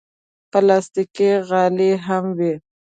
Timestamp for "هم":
2.05-2.25